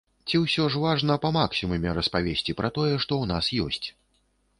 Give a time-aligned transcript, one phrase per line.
[0.29, 3.87] Ці ўсё ж важна па максімуме распавесці пра тое, што ў нас ёсць?